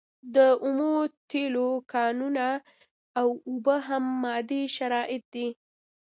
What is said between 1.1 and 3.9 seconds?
تیلو کانونه او اوبه